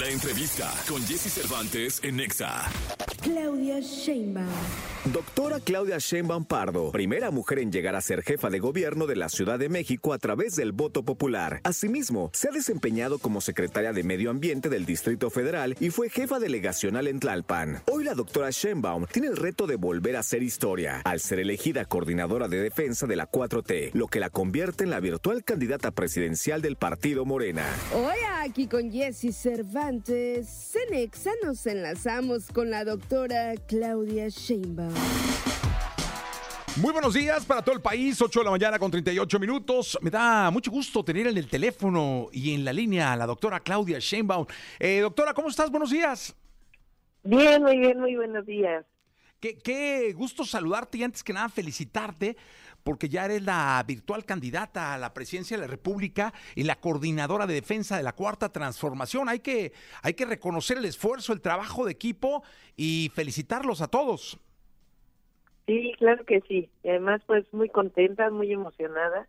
[0.00, 2.64] La entrevista con Jesse Cervantes en Nexa.
[3.20, 4.48] Claudia Sheinbaum.
[5.12, 9.28] Doctora Claudia Sheinbaum Pardo, primera mujer en llegar a ser jefa de gobierno de la
[9.28, 11.60] Ciudad de México a través del voto popular.
[11.64, 16.38] Asimismo, se ha desempeñado como secretaria de Medio Ambiente del Distrito Federal y fue jefa
[16.38, 17.82] delegacional en Tlalpan.
[17.92, 21.84] Hoy la doctora Sheinbaum tiene el reto de volver a hacer historia al ser elegida
[21.84, 26.62] coordinadora de defensa de la 4T, lo que la convierte en la virtual candidata presidencial
[26.62, 27.66] del partido Morena.
[27.92, 30.02] Hoy aquí con Jesse Cervantes, en
[30.90, 34.94] Nexa nos enlazamos con la doctora Claudia Sheinbaum.
[36.76, 39.98] Muy buenos días para todo el país, 8 de la mañana con 38 minutos.
[40.00, 43.58] Me da mucho gusto tener en el teléfono y en la línea a la doctora
[43.60, 44.46] Claudia Sheinbaum.
[44.78, 45.70] Eh, doctora, ¿cómo estás?
[45.70, 46.34] Buenos días.
[47.24, 48.84] Bien, muy bien, muy buenos días.
[49.40, 52.36] Qué, qué gusto saludarte y antes que nada felicitarte
[52.84, 57.46] porque ya eres la virtual candidata a la presidencia de la República y la coordinadora
[57.46, 59.28] de defensa de la Cuarta Transformación.
[59.28, 62.42] Hay que, hay que reconocer el esfuerzo, el trabajo de equipo
[62.76, 64.38] y felicitarlos a todos.
[65.66, 66.70] Sí, claro que sí.
[66.82, 69.28] Y además, pues muy contenta, muy emocionada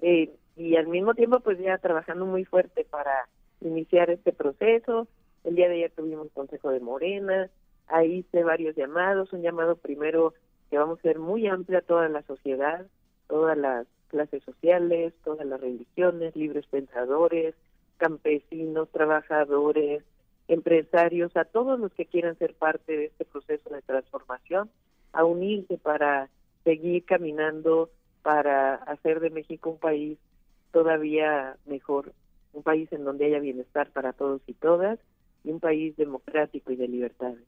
[0.00, 3.28] eh, y al mismo tiempo, pues ya trabajando muy fuerte para
[3.60, 5.08] iniciar este proceso.
[5.44, 7.50] El día de ayer tuvimos consejo de Morena,
[7.88, 10.34] ahí hice varios llamados, un llamado primero
[10.72, 12.86] que vamos a ser muy amplia toda la sociedad,
[13.28, 17.54] todas las clases sociales, todas las religiones, libres pensadores,
[17.98, 20.02] campesinos, trabajadores,
[20.48, 24.70] empresarios, a todos los que quieran ser parte de este proceso de transformación,
[25.12, 26.30] a unirse para
[26.64, 27.90] seguir caminando,
[28.22, 30.16] para hacer de México un país
[30.70, 32.14] todavía mejor,
[32.54, 34.98] un país en donde haya bienestar para todos y todas
[35.44, 37.44] y un país democrático y de libertades.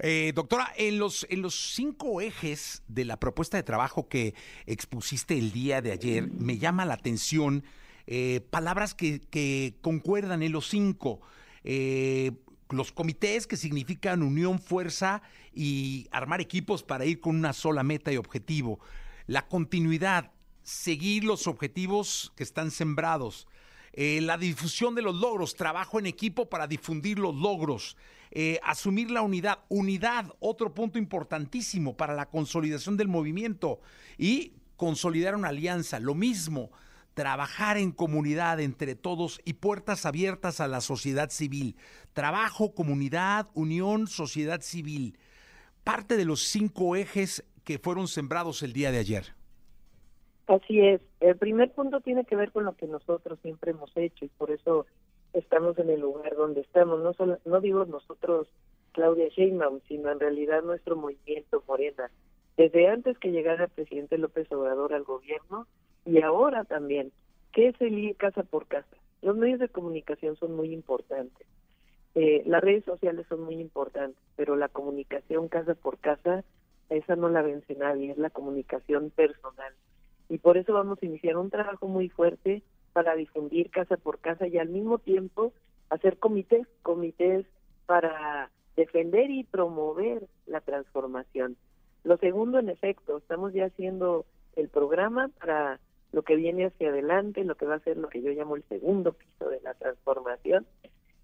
[0.00, 4.34] Eh, doctora, en los, en los cinco ejes de la propuesta de trabajo que
[4.66, 7.64] expusiste el día de ayer, me llama la atención
[8.06, 11.20] eh, palabras que, concuerdan en los cinco.
[11.62, 12.32] Eh,
[12.70, 18.12] los comités que significan unión, fuerza y armar equipos para ir con una sola meta
[18.12, 18.80] y objetivo.
[19.26, 20.32] La continuidad,
[20.62, 23.46] seguir los objetivos que están sembrados.
[23.96, 27.96] Eh, la difusión de los logros, trabajo en equipo para difundir los logros,
[28.32, 33.80] eh, asumir la unidad, unidad, otro punto importantísimo para la consolidación del movimiento
[34.18, 36.72] y consolidar una alianza, lo mismo,
[37.14, 41.76] trabajar en comunidad entre todos y puertas abiertas a la sociedad civil.
[42.14, 45.16] Trabajo, comunidad, unión, sociedad civil.
[45.84, 49.36] Parte de los cinco ejes que fueron sembrados el día de ayer.
[50.46, 51.00] Así es.
[51.20, 54.50] El primer punto tiene que ver con lo que nosotros siempre hemos hecho y por
[54.50, 54.86] eso
[55.32, 57.00] estamos en el lugar donde estamos.
[57.00, 58.48] No solo, no digo nosotros,
[58.92, 62.10] Claudia Sheinbaum, sino en realidad nuestro movimiento Morena.
[62.58, 65.66] Desde antes que llegara el presidente López Obrador al gobierno
[66.04, 67.10] y ahora también,
[67.52, 68.96] que es el ir casa por casa.
[69.22, 71.46] Los medios de comunicación son muy importantes.
[72.14, 76.44] Eh, las redes sociales son muy importantes, pero la comunicación casa por casa,
[76.90, 79.72] esa no la vence nadie, es la comunicación personal
[80.28, 82.62] y por eso vamos a iniciar un trabajo muy fuerte
[82.92, 85.52] para difundir casa por casa y al mismo tiempo
[85.90, 87.46] hacer comités, comités
[87.86, 91.56] para defender y promover la transformación.
[92.04, 94.24] Lo segundo, en efecto, estamos ya haciendo
[94.56, 95.80] el programa para
[96.12, 98.62] lo que viene hacia adelante, lo que va a ser lo que yo llamo el
[98.64, 100.66] segundo piso de la transformación.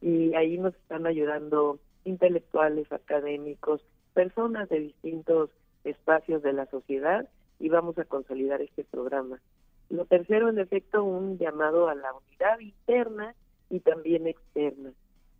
[0.00, 5.50] Y ahí nos están ayudando intelectuales, académicos, personas de distintos
[5.84, 9.40] espacios de la sociedad y vamos a consolidar este programa.
[9.88, 13.34] Lo tercero, en efecto, un llamado a la unidad interna
[13.68, 14.92] y también externa.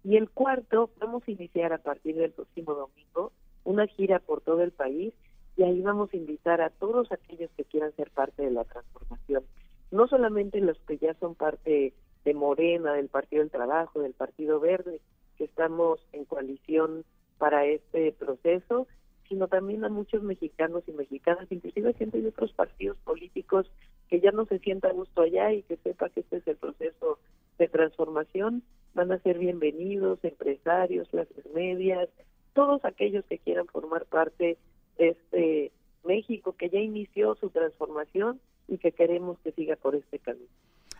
[0.04, 3.32] Y el cuarto, vamos a iniciar a partir del próximo domingo
[3.64, 5.14] una gira por todo el país
[5.56, 9.44] y ahí vamos a invitar a todos aquellos que quieran ser parte de la transformación.
[9.90, 11.92] No solamente los que ya son parte
[12.24, 15.00] de Morena, del Partido del Trabajo, del Partido Verde,
[15.36, 17.04] que estamos en coalición
[17.38, 18.86] para este proceso,
[19.32, 23.64] sino también a muchos mexicanos y mexicanas, inclusive gente de otros partidos políticos
[24.10, 26.56] que ya no se sienta a gusto allá y que sepa que este es el
[26.56, 27.18] proceso
[27.58, 32.10] de transformación, van a ser bienvenidos, empresarios, clases medias,
[32.52, 34.58] todos aquellos que quieran formar parte
[34.98, 35.72] de este
[36.04, 40.50] México que ya inició su transformación y que queremos que siga por este camino.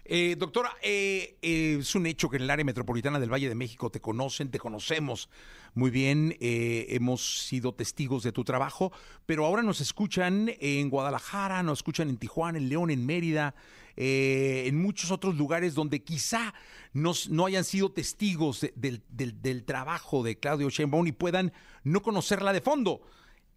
[0.04, 3.54] Eh, doctora, eh, eh, es un hecho que en el área metropolitana del Valle de
[3.54, 5.28] México te conocen, te conocemos
[5.74, 8.92] muy bien, eh, hemos sido testigos de tu trabajo,
[9.26, 13.54] pero ahora nos escuchan en Guadalajara, nos escuchan en Tijuana, en León, en Mérida,
[13.96, 16.52] eh, en muchos otros lugares donde quizá
[16.92, 21.52] no hayan sido testigos de, del, del, del, trabajo de Claudio Sheinbaum y puedan
[21.84, 23.02] no conocerla de fondo.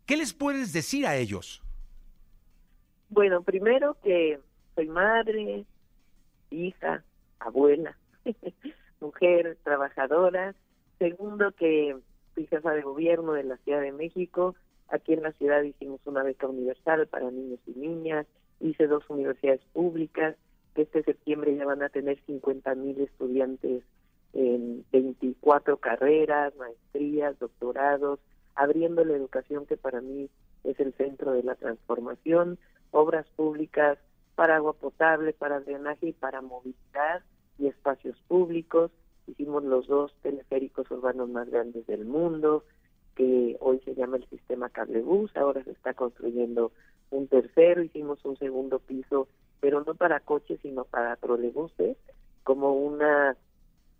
[0.06, 1.64] ¿Qué les puedes decir a ellos?
[3.10, 4.40] Bueno, primero que
[4.76, 5.66] soy madre,
[6.56, 7.04] hija,
[7.40, 7.98] abuela,
[9.00, 10.56] mujer trabajadora.
[11.00, 11.98] Segundo, que
[12.34, 14.56] fui jefa de gobierno de la Ciudad de México.
[14.90, 18.28] Aquí en la ciudad hicimos una beca universal para niños y niñas.
[18.60, 20.36] Hice dos universidades públicas
[20.74, 23.84] que este septiembre ya van a tener 50 mil estudiantes
[24.34, 28.20] en 24 carreras, maestrías, doctorados,
[28.54, 30.30] abriendo la educación que para mí
[30.64, 32.60] es el centro de la transformación,
[32.92, 33.98] obras públicas
[34.36, 37.24] para agua potable, para drenaje y para movilidad
[37.58, 38.92] y espacios públicos.
[39.28, 42.64] Hicimos los dos teleféricos urbanos más grandes del mundo,
[43.16, 46.72] que hoy se llama el sistema cablebús, ahora se está construyendo
[47.12, 49.28] un tercero, hicimos un segundo piso
[49.66, 51.98] pero no para coches, sino para trolebuses,
[52.44, 53.36] como una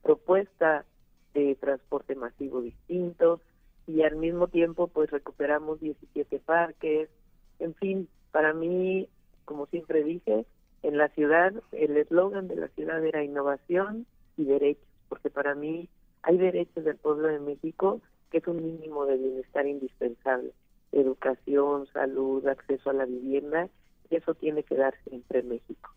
[0.04, 0.86] propuesta
[1.34, 3.42] de transporte masivo distinto
[3.88, 7.10] y al mismo tiempo pues recuperamos 17 parques,
[7.58, 9.10] en fin, para mí,
[9.46, 10.46] como siempre dije,
[10.84, 14.06] en la ciudad el eslogan de la ciudad era innovación
[14.38, 15.88] y derechos, porque para mí
[16.24, 18.02] hay derechos del pueblo de México
[18.32, 20.52] que es un mínimo de bienestar indispensable,
[20.92, 23.70] educación, salud, acceso a la vivienda
[24.10, 25.92] eso tiene que dar siempre en México.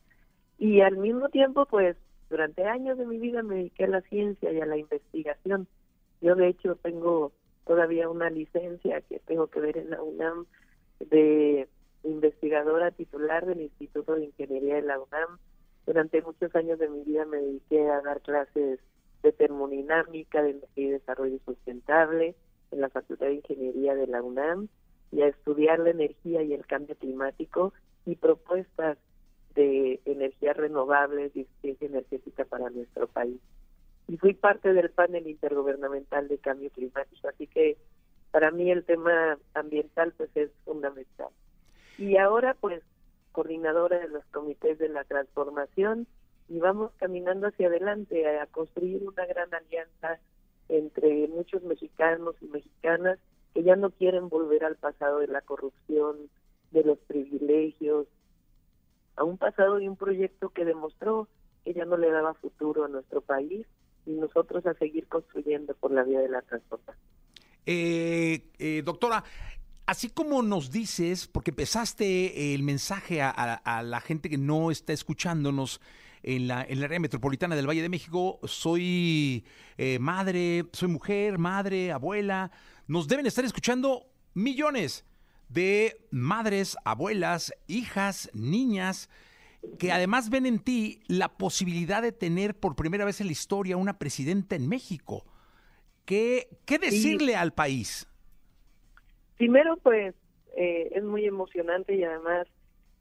[0.59, 1.97] Y al mismo tiempo, pues,
[2.31, 5.67] durante años de mi vida me dediqué a la ciencia y a la investigación.
[6.21, 7.33] Yo, de hecho, tengo
[7.67, 10.47] todavía una licencia que tengo que ver en la UNAM
[11.01, 11.69] de
[12.05, 15.39] investigadora titular del Instituto de Ingeniería de la UNAM.
[15.87, 18.81] Durante muchos años de mi vida me dediqué a dar clases
[19.23, 22.35] de termodinámica, de energía y desarrollo sustentable
[22.71, 24.69] en la Facultad de Ingeniería de la UNAM
[25.11, 27.73] y a estudiar la energía y el cambio climático
[28.05, 28.99] y propuestas
[29.55, 33.41] de energías renovables y eficiencia energética para nuestro país.
[34.07, 37.77] Y fui parte del panel intergubernamental de cambio climático, así que
[38.31, 41.29] para mí el tema ambiental pues es fundamental.
[41.99, 42.83] Y ahora pues
[43.33, 46.07] coordinadora de los comités de la transformación
[46.49, 50.19] y vamos caminando hacia adelante a construir una gran alianza
[50.69, 53.19] entre muchos mexicanos y mexicanas
[53.55, 56.17] que ya no quieren volver al pasado de la corrupción,
[56.71, 58.07] de los privilegios,
[59.17, 61.29] a un pasado y un proyecto que demostró
[61.65, 63.67] que ya no le daba futuro a nuestro país
[64.07, 67.05] y nosotros a seguir construyendo por la vía de la transformación.
[67.67, 69.23] Eh, eh, doctora,
[69.89, 75.81] así como nos dices, porque empezaste el mensaje a, la gente que no está escuchándonos
[76.23, 79.47] en la, en área metropolitana del Valle de México, soy
[79.79, 82.51] eh, madre, soy mujer, madre, abuela,
[82.87, 85.07] nos deben estar escuchando millones
[85.49, 89.09] de madres, abuelas, hijas, niñas,
[89.79, 93.79] que además ven en ti la posibilidad de tener por primera vez en la historia
[93.79, 95.25] una presidenta en México.
[96.05, 98.07] ¿Qué, qué decirle al país?
[99.39, 100.15] Primero, pues
[100.57, 102.49] eh, es muy emocionante y además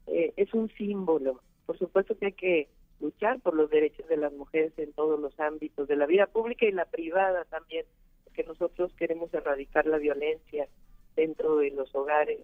[0.06, 1.42] eh, es un símbolo.
[1.66, 2.68] Por supuesto que hay que
[3.00, 6.64] luchar por los derechos de las mujeres en todos los ámbitos de la vida pública
[6.66, 7.86] y la privada también,
[8.24, 10.68] porque nosotros queremos erradicar la violencia
[11.16, 12.38] dentro de los hogares,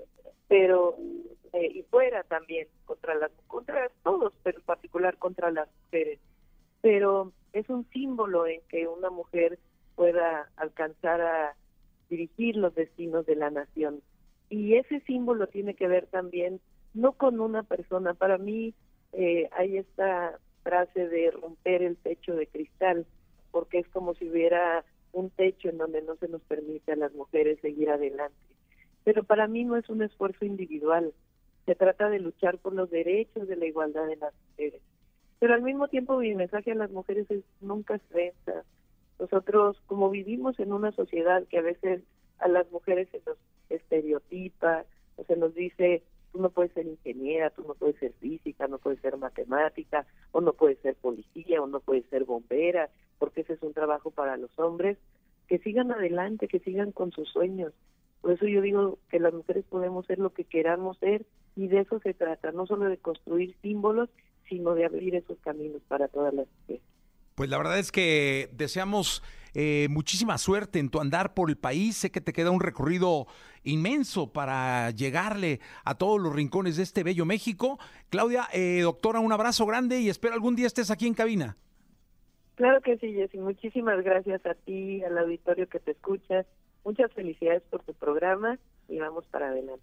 [0.49, 0.97] pero
[1.53, 6.19] eh, y fuera también contra las contra todos, pero en particular contra las mujeres.
[6.81, 9.59] Pero es un símbolo en que una mujer
[9.95, 11.57] pueda alcanzar a
[12.17, 14.01] dirigir los destinos de la nación.
[14.51, 16.61] Y ese símbolo tiene que ver también
[16.93, 18.15] no con una persona.
[18.15, 18.75] Para mí
[19.13, 23.07] eh, hay esta frase de romper el techo de cristal,
[23.51, 27.13] porque es como si hubiera un techo en donde no se nos permite a las
[27.15, 28.35] mujeres seguir adelante
[29.05, 31.13] pero para mí no es un esfuerzo individual.
[31.67, 34.81] Se trata de luchar por los derechos de la igualdad de las mujeres.
[35.39, 38.33] Pero al mismo tiempo mi mensaje a las mujeres es nunca se
[39.19, 42.03] Nosotros, como vivimos en una sociedad que a veces
[42.39, 44.85] a las mujeres se nos estereotipa,
[45.17, 46.03] o se nos dice,
[46.33, 50.41] tú no puedes ser ingeniera, tú no puedes ser física, no puedes ser matemática, o
[50.41, 54.37] no puedes ser policía, o no puedes ser bombera, porque ese es un trabajo para
[54.37, 54.99] los hombres,
[55.47, 57.73] que sigan adelante, que sigan con sus sueños,
[58.25, 61.81] por eso yo digo que las mujeres podemos ser lo que queramos ser y de
[61.81, 64.09] eso se trata, no solo de construir símbolos,
[64.49, 66.83] sino de abrir esos caminos para todas las mujeres.
[67.35, 69.23] Pues la verdad es que deseamos
[69.55, 71.97] eh, muchísima suerte en tu andar por el país.
[71.97, 73.27] Sé que te queda un recorrido
[73.63, 77.79] inmenso para llegarle a todos los rincones de este bello México.
[78.11, 81.57] Claudia, eh, doctora, un abrazo grande y espero algún día estés aquí en cabina.
[82.55, 83.39] Claro que sí, Jessy.
[83.39, 86.47] Muchísimas gracias a ti, al auditorio que te escuchas
[86.85, 89.83] Muchas felicidades por tu programa y vamos para adelante.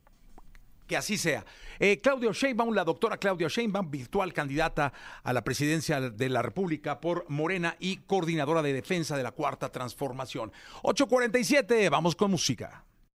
[0.92, 1.46] Que así sea.
[1.80, 4.92] Eh, Claudio Sheinbaum, la doctora Claudia Sheinbaum, virtual candidata
[5.24, 9.70] a la presidencia de la República por Morena y coordinadora de defensa de la Cuarta
[9.70, 10.52] Transformación.
[10.82, 12.84] 847, vamos con música.